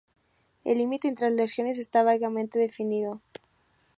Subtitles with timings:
[0.63, 3.21] El límite entre las regiones está vagamente definido.